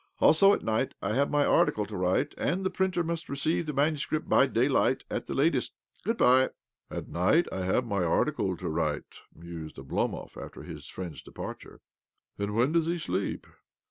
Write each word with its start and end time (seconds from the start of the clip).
Also, 0.19 0.51
at 0.51 0.63
night 0.63 0.95
I 0.99 1.13
have 1.13 1.29
my 1.29 1.45
article 1.45 1.85
to 1.85 1.95
write, 1.95 2.33
and 2.35 2.65
the 2.65 2.71
printer 2.71 3.03
must 3.03 3.29
receive 3.29 3.67
the 3.67 3.71
manuscript 3.73 4.27
by 4.27 4.47
daylight 4.47 5.03
at 5.11 5.27
the 5.27 5.35
latest. 5.37 5.73
Good 6.03 6.17
bye!""' 6.17 6.49
At 6.89 7.07
night 7.07 7.45
I 7.51 7.65
have 7.65 7.85
my 7.85 8.03
article 8.03 8.57
to 8.57 8.67
write,'" 8.67 9.19
mused 9.35 9.75
Oblomov 9.77 10.43
after 10.43 10.63
his 10.63 10.87
friend's 10.87 11.21
departure." 11.21 11.81
Then 12.37 12.55
when 12.55 12.71
does 12.71 12.87
he 12.87 12.97
sleep 12.97 13.45